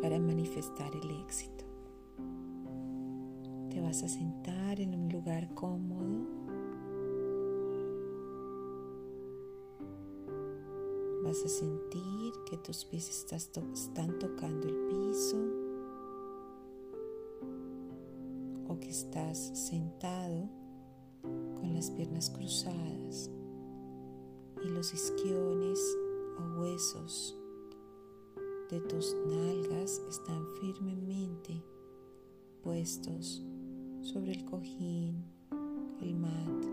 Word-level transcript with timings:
para 0.00 0.18
manifestar 0.18 0.90
el 0.96 1.10
éxito. 1.22 1.64
Te 3.70 3.80
vas 3.80 4.02
a 4.02 4.08
sentar 4.08 4.80
en 4.80 4.94
un 4.94 5.12
lugar 5.12 5.52
cómodo. 5.54 6.26
Vas 11.24 11.44
a 11.44 11.48
sentir 11.48 12.32
que 12.48 12.56
tus 12.56 12.86
pies 12.86 13.26
están 13.30 14.18
tocando 14.18 14.66
el 14.66 14.76
piso 14.86 15.36
o 18.68 18.80
que 18.80 18.88
estás 18.88 19.38
sentado 19.38 20.48
con 21.22 21.74
las 21.74 21.90
piernas 21.90 22.30
cruzadas 22.30 23.30
y 24.64 24.68
los 24.68 24.94
isquiones 24.94 25.78
o 26.38 26.60
huesos 26.62 27.36
de 28.70 28.80
tus 28.80 29.14
nalgas 29.26 30.02
están 30.08 30.44
firmemente 30.60 31.62
puestos 32.62 33.42
sobre 34.02 34.32
el 34.32 34.44
cojín, 34.44 35.24
el 36.00 36.14
mat. 36.14 36.64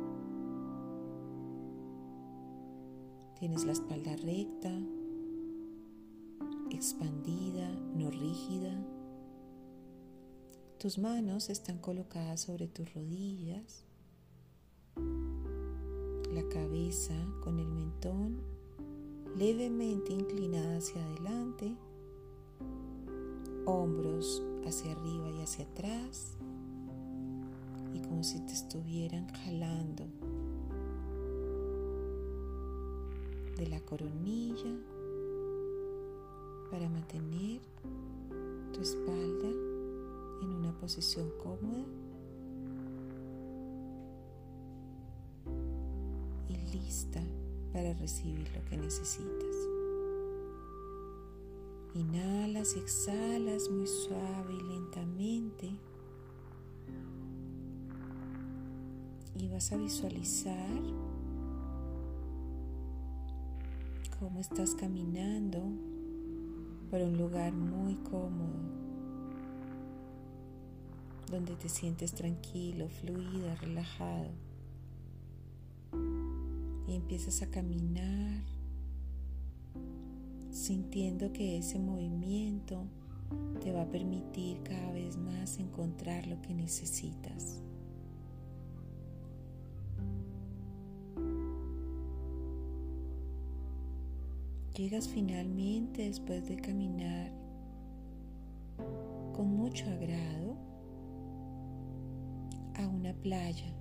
Tienes 3.40 3.66
la 3.66 3.74
espalda 3.74 4.16
recta, 4.16 4.72
expandida, 6.72 7.70
no 7.96 8.10
rígida. 8.10 8.74
Tus 10.80 10.98
manos 10.98 11.50
están 11.50 11.78
colocadas 11.78 12.42
sobre 12.42 12.68
tus 12.68 12.94
rodillas 12.94 13.86
la 16.34 16.50
cabeza 16.50 17.14
con 17.44 17.60
el 17.60 17.68
mentón 17.68 18.53
levemente 19.38 20.14
inclinada 20.14 20.78
hacia 20.78 21.04
adelante, 21.04 21.76
hombros 23.66 24.44
hacia 24.66 24.92
arriba 24.92 25.30
y 25.32 25.42
hacia 25.42 25.66
atrás, 25.66 26.38
y 27.94 28.00
como 28.02 28.24
si 28.24 28.40
te 28.42 28.54
estuvieran 28.54 29.28
jalando 29.46 30.06
de 33.58 33.68
la 33.68 33.80
coronilla 33.82 34.76
para 36.72 36.90
mantener 36.90 37.62
tu 38.74 38.82
espalda 38.82 39.50
en 40.42 40.50
una 40.50 40.72
posición 40.80 41.32
cómoda 41.42 41.86
para 47.74 47.92
recibir 47.96 48.48
lo 48.56 48.64
que 48.66 48.78
necesitas. 48.78 49.56
Inhalas 51.96 52.76
y 52.76 52.80
exhalas 52.80 53.70
muy 53.70 53.88
suave 53.88 54.54
y 54.54 54.62
lentamente. 54.62 55.76
Y 59.36 59.48
vas 59.48 59.72
a 59.72 59.78
visualizar 59.78 60.82
cómo 64.20 64.40
estás 64.40 64.76
caminando 64.76 65.60
por 66.92 67.02
un 67.02 67.18
lugar 67.18 67.54
muy 67.54 67.96
cómodo, 67.96 68.60
donde 71.32 71.56
te 71.56 71.68
sientes 71.68 72.14
tranquilo, 72.14 72.88
fluida, 72.90 73.56
relajado 73.56 74.43
empiezas 76.96 77.42
a 77.42 77.50
caminar 77.50 78.44
sintiendo 80.52 81.34
que 81.34 81.58
ese 81.58 81.80
movimiento 81.80 82.86
te 83.62 83.72
va 83.72 83.82
a 83.82 83.90
permitir 83.90 84.62
cada 84.64 84.92
vez 84.92 85.18
más 85.18 85.58
encontrar 85.58 86.28
lo 86.28 86.42
que 86.42 86.54
necesitas. 86.54 87.62
Llegas 94.76 95.08
finalmente 95.08 96.04
después 96.04 96.48
de 96.48 96.56
caminar 96.56 97.32
con 99.34 99.56
mucho 99.56 99.86
agrado 99.90 100.58
a 102.76 102.88
una 102.88 103.14
playa 103.14 103.72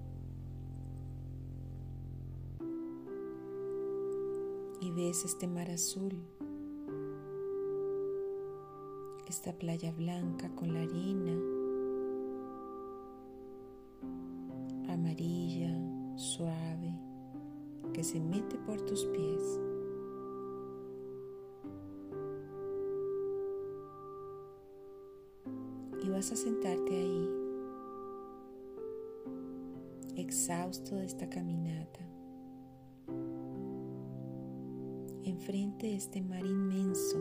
y 4.82 4.90
ves 4.90 5.24
este 5.24 5.46
mar 5.46 5.70
azul, 5.70 6.12
esta 9.28 9.52
playa 9.52 9.92
blanca 9.92 10.50
con 10.56 10.74
la 10.74 10.82
arena 10.82 11.38
amarilla, 14.92 15.72
suave, 16.16 16.92
que 17.92 18.02
se 18.02 18.18
mete 18.18 18.58
por 18.58 18.80
tus 18.82 19.04
pies. 19.06 19.60
Y 26.02 26.08
vas 26.10 26.32
a 26.32 26.36
sentarte 26.36 26.96
ahí, 26.96 27.30
exhausto 30.16 30.96
de 30.96 31.06
esta 31.06 31.30
caminata. 31.30 32.00
Enfrente 35.24 35.86
de 35.86 35.96
este 35.96 36.20
mar 36.20 36.44
inmenso. 36.44 37.18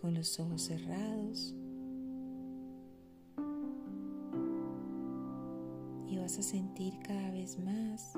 Con 0.00 0.14
los 0.14 0.38
ojos 0.38 0.62
cerrados. 0.62 1.54
Y 6.08 6.18
vas 6.18 6.38
a 6.38 6.42
sentir 6.42 6.98
cada 7.06 7.30
vez 7.32 7.58
más 7.58 8.12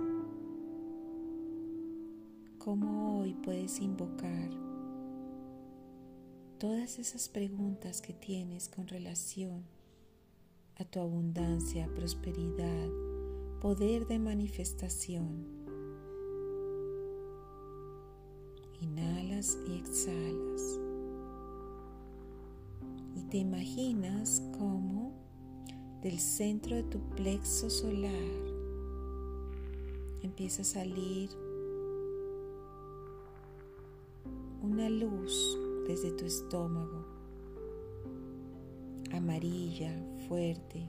cómo 2.58 3.20
hoy 3.20 3.32
puedes 3.34 3.80
invocar 3.80 4.50
todas 6.58 6.98
esas 6.98 7.28
preguntas 7.28 8.00
que 8.00 8.12
tienes 8.12 8.68
con 8.68 8.88
relación 8.88 9.75
a 10.76 10.84
tu 10.84 11.00
abundancia, 11.00 11.88
prosperidad, 11.94 12.88
poder 13.60 14.06
de 14.06 14.18
manifestación. 14.18 15.46
Inhalas 18.80 19.58
y 19.66 19.78
exhalas. 19.78 20.80
Y 23.16 23.22
te 23.30 23.38
imaginas 23.38 24.42
como 24.58 25.12
del 26.02 26.18
centro 26.18 26.76
de 26.76 26.82
tu 26.84 27.00
plexo 27.10 27.70
solar 27.70 28.56
empieza 30.26 30.62
a 30.62 30.64
salir 30.66 31.30
una 34.62 34.90
luz 34.90 35.58
desde 35.86 36.10
tu 36.10 36.26
estómago, 36.26 37.05
amarilla, 39.26 39.90
fuerte, 40.28 40.88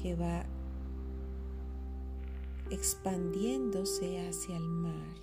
que 0.00 0.14
va 0.14 0.46
expandiéndose 2.70 4.26
hacia 4.26 4.56
el 4.56 4.66
mar 4.66 5.14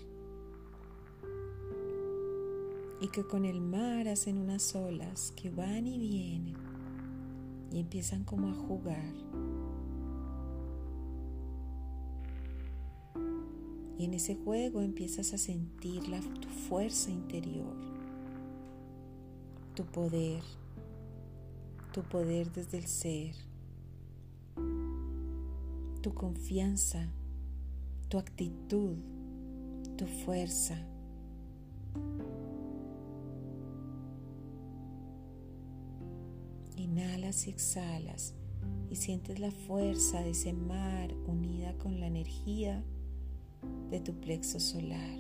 y 3.01 3.07
que 3.07 3.23
con 3.23 3.45
el 3.45 3.61
mar 3.61 4.07
hacen 4.07 4.37
unas 4.37 4.75
olas 4.75 5.33
que 5.35 5.49
van 5.49 5.87
y 5.87 5.97
vienen 5.97 6.55
y 7.71 7.79
empiezan 7.79 8.23
como 8.25 8.49
a 8.49 8.53
jugar. 8.53 9.13
Y 13.97 14.05
en 14.05 14.13
ese 14.13 14.35
juego 14.35 14.81
empiezas 14.81 15.33
a 15.33 15.39
sentir 15.39 16.07
la, 16.07 16.19
tu 16.19 16.47
fuerza 16.47 17.09
interior, 17.09 17.75
tu 19.73 19.83
poder, 19.85 20.43
tu 21.93 22.01
poder 22.03 22.51
desde 22.51 22.77
el 22.77 22.85
ser, 22.85 23.35
tu 26.01 26.13
confianza 26.13 27.09
tu 28.09 28.17
actitud, 28.17 28.97
tu 29.95 30.07
fuerza. 30.07 30.75
Inhalas 36.75 37.45
y 37.45 37.51
exhalas 37.51 38.33
y 38.89 38.95
sientes 38.95 39.39
la 39.39 39.51
fuerza 39.51 40.21
de 40.21 40.31
ese 40.31 40.53
mar 40.53 41.13
unida 41.27 41.77
con 41.77 41.99
la 41.99 42.07
energía 42.07 42.83
de 43.91 43.99
tu 43.99 44.19
plexo 44.19 44.59
solar, 44.59 45.19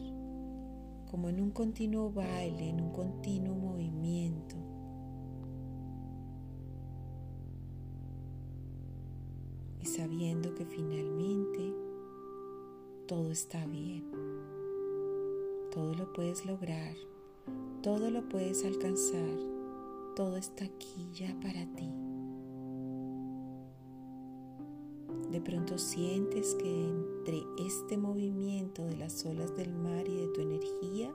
como 1.11 1.29
en 1.29 1.39
un 1.39 1.51
continuo 1.51 2.11
baile, 2.11 2.69
en 2.69 2.81
un 2.81 2.91
continuo 2.91 3.55
movimiento. 3.55 4.55
Sabiendo 9.99 10.55
que 10.55 10.65
finalmente 10.65 11.73
todo 13.05 13.31
está 13.31 13.65
bien. 13.65 14.05
Todo 15.73 15.93
lo 15.93 16.13
puedes 16.13 16.45
lograr, 16.45 16.95
todo 17.83 18.09
lo 18.09 18.29
puedes 18.29 18.63
alcanzar, 18.63 19.37
todo 20.15 20.37
está 20.37 20.63
aquí 20.63 21.09
ya 21.11 21.37
para 21.41 21.65
ti. 21.75 21.89
De 25.31 25.41
pronto 25.41 25.77
sientes 25.77 26.55
que 26.55 26.87
entre 26.87 27.43
este 27.57 27.97
movimiento 27.97 28.85
de 28.85 28.95
las 28.95 29.25
olas 29.25 29.53
del 29.57 29.73
mar 29.73 30.07
y 30.07 30.15
de 30.15 30.27
tu 30.29 30.39
energía, 30.39 31.13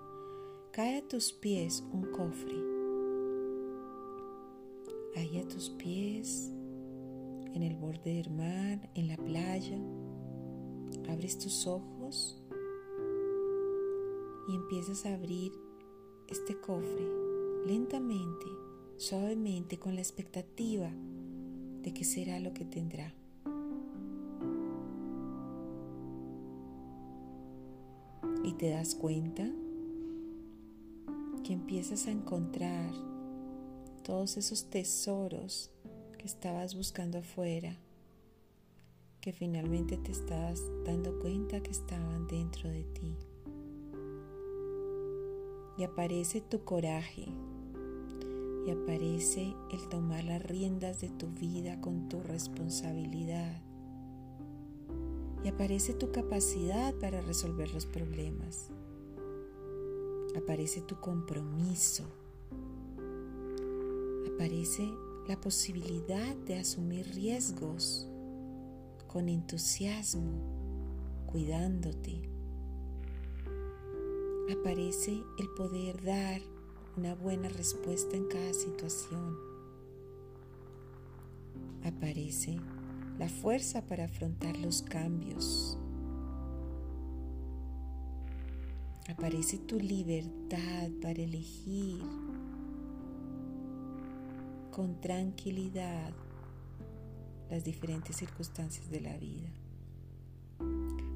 cae 0.73 0.99
a 0.99 1.09
tus 1.09 1.33
pies 1.33 1.83
un 1.91 2.03
cofre. 2.13 2.63
Ahí 5.17 5.39
a 5.39 5.49
tus 5.49 5.71
pies, 5.71 6.54
en 7.55 7.63
el 7.63 7.77
borde 7.77 8.15
del 8.15 8.31
mar, 8.31 8.91
en 8.95 9.09
la 9.09 9.17
playa, 9.17 9.79
abres 11.09 11.39
tus 11.39 11.67
ojos 11.67 12.43
y 14.49 14.55
empiezas 14.55 15.07
a 15.07 15.15
abrir 15.15 15.53
este 16.29 16.61
cofre 16.61 17.07
lentamente, 17.65 18.47
suavemente, 18.97 19.79
con 19.79 19.95
la 19.95 20.01
expectativa 20.01 20.91
de 21.83 21.95
que 21.95 22.05
será 22.05 22.41
lo 22.41 22.53
que 22.53 22.65
tendrá. 22.65 23.15
Y 28.43 28.53
te 28.55 28.71
das 28.71 28.95
cuenta 28.95 29.49
que 31.45 31.53
empiezas 31.53 32.07
a 32.09 32.11
encontrar 32.11 32.93
todos 34.03 34.37
esos 34.37 34.71
tesoros 34.71 35.74
estabas 36.27 36.75
buscando 36.75 37.19
afuera, 37.19 37.77
que 39.21 39.33
finalmente 39.33 39.97
te 39.97 40.13
estás 40.13 40.63
dando 40.85 41.19
cuenta 41.19 41.63
que 41.63 41.71
estaban 41.71 42.27
dentro 42.27 42.69
de 42.69 42.85
ti. 42.85 43.17
Y 45.79 45.85
aparece 45.85 46.41
tu 46.41 46.65
coraje, 46.65 47.27
y 48.67 48.71
aparece 48.71 49.55
el 49.73 49.89
tomar 49.89 50.25
las 50.25 50.43
riendas 50.43 51.01
de 51.01 51.11
tu 51.11 51.29
vida 51.29 51.81
con 51.81 52.09
tu 52.09 52.23
responsabilidad 52.23 53.63
y 55.45 55.49
aparece 55.49 55.93
tu 55.93 56.11
capacidad 56.11 56.95
para 56.95 57.21
resolver 57.21 57.73
los 57.75 57.85
problemas. 57.85 58.71
Aparece 60.35 60.81
tu 60.81 60.99
compromiso. 61.01 62.05
Aparece 64.35 64.91
la 65.27 65.41
posibilidad 65.41 66.37
de 66.37 66.59
asumir 66.59 67.07
riesgos 67.15 68.07
con 69.07 69.29
entusiasmo, 69.29 70.33
cuidándote. 71.27 72.29
Aparece 74.53 75.23
el 75.39 75.49
poder 75.57 76.03
dar 76.05 76.43
una 76.97 77.15
buena 77.15 77.49
respuesta 77.49 78.17
en 78.17 78.27
cada 78.27 78.53
situación. 78.53 79.39
Aparece 81.85 82.59
la 83.19 83.29
fuerza 83.29 83.87
para 83.87 84.05
afrontar 84.05 84.57
los 84.59 84.83
cambios. 84.83 85.79
Aparece 89.09 89.59
tu 89.59 89.79
libertad 89.79 90.91
para 91.01 91.23
elegir 91.23 92.03
con 94.75 95.01
tranquilidad 95.01 96.13
las 97.49 97.63
diferentes 97.63 98.17
circunstancias 98.17 98.91
de 98.91 99.01
la 99.01 99.17
vida. 99.17 99.49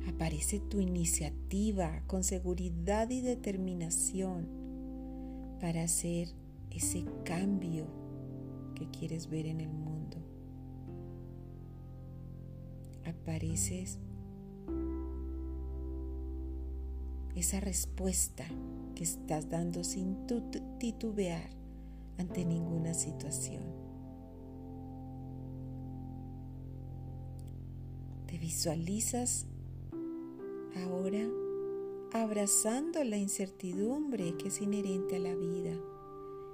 Aparece 0.08 0.60
tu 0.60 0.78
iniciativa 0.80 2.02
con 2.06 2.22
seguridad 2.22 3.10
y 3.10 3.20
determinación 3.20 4.46
para 5.60 5.82
hacer 5.82 6.28
ese 6.70 7.04
cambio 7.24 7.86
que 8.76 8.88
quieres 8.90 9.28
ver 9.28 9.46
en 9.46 9.60
el 9.60 9.70
mundo 9.70 10.18
apareces 13.04 13.98
esa 17.34 17.60
respuesta 17.60 18.44
que 18.94 19.04
estás 19.04 19.48
dando 19.48 19.84
sin 19.84 20.26
titubear 20.78 21.57
ante 22.18 22.44
ninguna 22.44 22.94
situación. 22.94 23.62
Te 28.26 28.38
visualizas 28.38 29.46
ahora 30.76 31.26
abrazando 32.12 33.02
la 33.04 33.16
incertidumbre 33.16 34.36
que 34.36 34.48
es 34.48 34.60
inherente 34.60 35.16
a 35.16 35.20
la 35.20 35.34
vida 35.34 35.74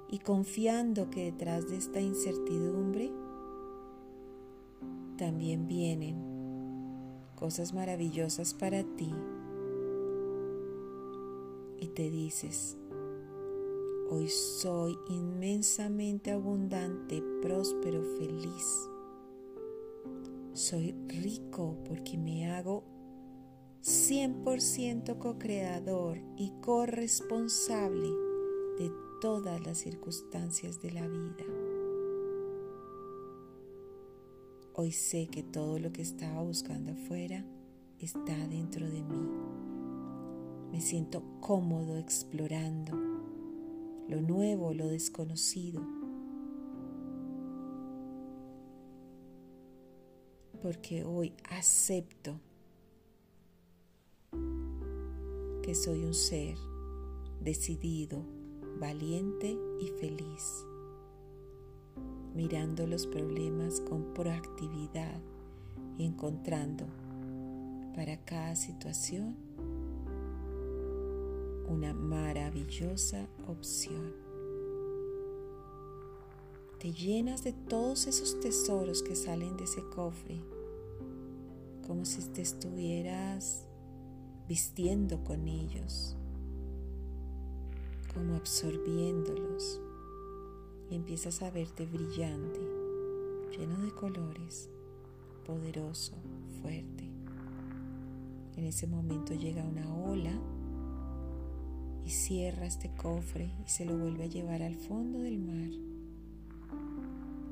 y 0.09 0.19
confiando 0.19 1.09
que 1.09 1.25
detrás 1.25 1.69
de 1.69 1.77
esta 1.77 1.99
incertidumbre 1.99 3.11
también 5.17 5.67
vienen 5.67 6.35
cosas 7.35 7.73
maravillosas 7.73 8.53
para 8.53 8.83
ti 8.83 9.13
y 11.79 11.87
te 11.89 12.09
dices, 12.09 12.77
hoy 14.09 14.27
soy 14.29 14.97
inmensamente 15.09 16.31
abundante, 16.31 17.23
próspero, 17.41 18.03
feliz. 18.17 18.89
Soy 20.53 20.95
rico 21.07 21.77
porque 21.87 22.17
me 22.17 22.51
hago 22.51 22.83
100% 23.83 25.17
co-creador 25.17 26.19
y 26.37 26.51
corresponsable 26.61 28.09
de 28.79 28.91
todas 29.21 29.65
las 29.65 29.79
circunstancias 29.79 30.81
de 30.81 30.91
la 30.91 31.07
vida. 31.07 31.45
Hoy 34.73 34.91
sé 34.91 35.27
que 35.27 35.43
todo 35.43 35.79
lo 35.79 35.91
que 35.91 36.01
estaba 36.01 36.41
buscando 36.41 36.91
afuera 36.91 37.45
está 37.99 38.35
dentro 38.47 38.89
de 38.89 39.03
mí. 39.03 39.29
Me 40.71 40.81
siento 40.81 41.23
cómodo 41.39 41.97
explorando 41.97 43.04
lo 44.07 44.21
nuevo, 44.21 44.73
lo 44.73 44.87
desconocido. 44.87 45.81
Porque 50.61 51.03
hoy 51.03 51.33
acepto 51.49 52.39
que 55.61 55.75
soy 55.75 56.03
un 56.03 56.13
ser 56.13 56.55
decidido, 57.41 58.23
valiente 58.79 59.55
y 59.79 59.87
feliz 59.99 60.65
mirando 62.35 62.85
los 62.85 63.07
problemas 63.07 63.79
con 63.79 64.13
proactividad 64.13 65.19
y 65.97 66.05
encontrando 66.05 66.85
para 67.95 68.17
cada 68.25 68.57
situación 68.57 69.37
una 71.67 71.93
maravillosa 71.93 73.27
opción. 73.47 74.13
Te 76.79 76.91
llenas 76.91 77.43
de 77.43 77.53
todos 77.53 78.07
esos 78.07 78.39
tesoros 78.39 79.01
que 79.01 79.15
salen 79.15 79.57
de 79.57 79.63
ese 79.63 79.81
cofre, 79.95 80.39
como 81.87 82.05
si 82.05 82.21
te 82.29 82.41
estuvieras 82.41 83.65
vistiendo 84.47 85.23
con 85.23 85.47
ellos, 85.47 86.15
como 88.13 88.35
absorbiéndolos 88.35 89.81
y 90.89 90.95
empiezas 90.95 91.41
a 91.41 91.49
verte 91.49 91.85
brillante, 91.85 92.59
lleno 93.57 93.79
de 93.79 93.91
colores, 93.91 94.69
poderoso, 95.45 96.13
fuerte. 96.61 97.09
En 98.57 98.65
ese 98.65 98.87
momento 98.87 99.33
llega 99.33 99.63
una 99.63 99.93
ola 99.95 100.31
y 102.05 102.09
cierra 102.09 102.65
este 102.65 102.89
cofre 102.95 103.49
y 103.65 103.69
se 103.69 103.85
lo 103.85 103.97
vuelve 103.97 104.25
a 104.25 104.27
llevar 104.27 104.61
al 104.61 104.75
fondo 104.75 105.19
del 105.19 105.39
mar. 105.39 105.71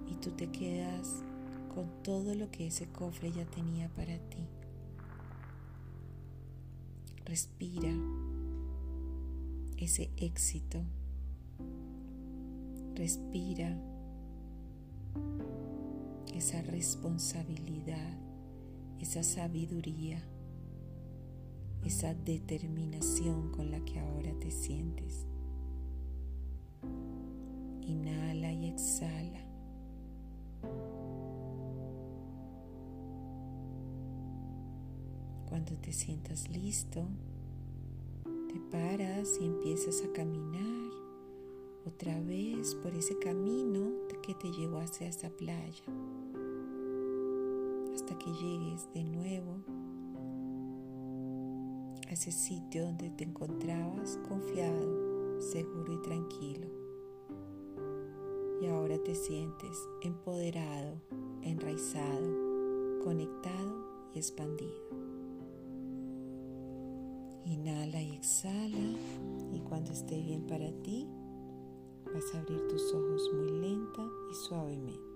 Y 0.09 0.15
tú 0.21 0.31
te 0.31 0.51
quedas 0.51 1.23
con 1.73 1.89
todo 2.03 2.35
lo 2.35 2.51
que 2.51 2.67
ese 2.67 2.87
cofre 2.87 3.31
ya 3.31 3.45
tenía 3.45 3.89
para 3.89 4.17
ti. 4.29 4.47
Respira 7.25 7.91
ese 9.77 10.11
éxito 10.17 10.83
Respira 12.95 13.75
esa 16.31 16.61
responsabilidad, 16.61 18.17
esa 18.99 19.23
sabiduría, 19.23 20.23
esa 21.85 22.13
determinación 22.13 23.51
con 23.51 23.71
la 23.71 23.79
que 23.83 23.99
ahora 23.99 24.33
te 24.39 24.51
sientes. 24.51 25.25
Inhala 27.81 28.51
y 28.51 28.69
exhala. 28.69 29.41
Cuando 35.49 35.73
te 35.77 35.91
sientas 35.91 36.49
listo, 36.49 37.05
te 38.23 38.59
paras 38.71 39.37
y 39.39 39.45
empiezas 39.45 40.01
a 40.03 40.11
caminar 40.13 40.91
otra 41.85 42.19
vez 42.21 42.75
por 42.75 42.95
ese 42.95 43.17
camino 43.19 43.91
que 44.23 44.33
te 44.35 44.51
llevó 44.51 44.79
hacia 44.79 45.07
esa 45.07 45.29
playa 45.29 45.83
hasta 47.93 48.17
que 48.17 48.31
llegues 48.31 48.87
de 48.93 49.03
nuevo 49.03 49.57
ese 52.13 52.31
sitio 52.31 52.85
donde 52.85 53.09
te 53.09 53.23
encontrabas 53.23 54.19
confiado, 54.29 55.41
seguro 55.41 55.93
y 55.93 56.01
tranquilo. 56.03 56.67
Y 58.61 58.67
ahora 58.67 58.97
te 59.03 59.15
sientes 59.15 59.77
empoderado, 60.03 61.01
enraizado, 61.41 62.99
conectado 63.03 64.11
y 64.13 64.19
expandido. 64.19 65.03
Inhala 67.45 68.01
y 68.01 68.11
exhala 68.11 68.97
y 69.51 69.59
cuando 69.61 69.91
esté 69.91 70.21
bien 70.21 70.45
para 70.45 70.71
ti, 70.83 71.07
vas 72.13 72.35
a 72.35 72.39
abrir 72.39 72.67
tus 72.67 72.93
ojos 72.93 73.31
muy 73.33 73.51
lenta 73.59 74.03
y 74.31 74.35
suavemente. 74.35 75.12